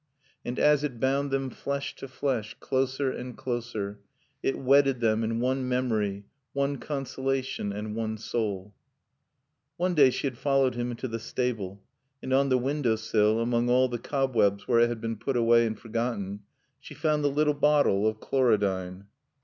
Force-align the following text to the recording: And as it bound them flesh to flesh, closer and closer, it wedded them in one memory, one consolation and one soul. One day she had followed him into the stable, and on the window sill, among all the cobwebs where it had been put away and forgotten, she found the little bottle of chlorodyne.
And 0.43 0.57
as 0.57 0.83
it 0.83 0.99
bound 0.99 1.29
them 1.29 1.51
flesh 1.51 1.95
to 1.97 2.07
flesh, 2.07 2.55
closer 2.59 3.11
and 3.11 3.37
closer, 3.37 3.99
it 4.41 4.57
wedded 4.57 4.99
them 4.99 5.23
in 5.23 5.39
one 5.39 5.67
memory, 5.69 6.25
one 6.53 6.77
consolation 6.79 7.71
and 7.71 7.95
one 7.95 8.17
soul. 8.17 8.73
One 9.77 9.93
day 9.93 10.09
she 10.09 10.25
had 10.25 10.39
followed 10.39 10.73
him 10.73 10.89
into 10.89 11.07
the 11.07 11.19
stable, 11.19 11.83
and 12.19 12.33
on 12.33 12.49
the 12.49 12.57
window 12.57 12.95
sill, 12.95 13.39
among 13.41 13.69
all 13.69 13.89
the 13.89 13.99
cobwebs 13.99 14.67
where 14.67 14.79
it 14.79 14.89
had 14.89 15.01
been 15.01 15.17
put 15.17 15.37
away 15.37 15.67
and 15.67 15.77
forgotten, 15.79 16.39
she 16.79 16.95
found 16.95 17.23
the 17.23 17.29
little 17.29 17.53
bottle 17.53 18.07
of 18.07 18.19
chlorodyne. 18.19 19.05